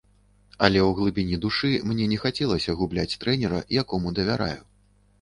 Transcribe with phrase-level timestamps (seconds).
[0.67, 4.61] Але ў глыбіні душы мне не хацелася губляць трэнера, якому давяраю.